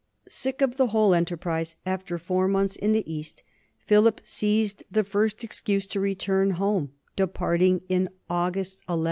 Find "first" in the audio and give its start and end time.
5.03-5.43